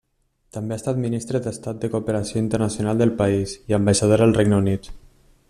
[0.55, 4.93] També ha estat Ministre d'Estat de Cooperació Internacional del país i ambaixadora al Regne Unit.